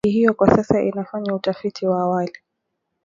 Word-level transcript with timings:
Benki 0.05 0.17
hiyo 0.17 0.33
kwa 0.33 0.55
sasa 0.55 0.81
inafanya 0.81 1.35
utafiti 1.35 1.85
wa 1.87 2.01
awali 2.01 2.37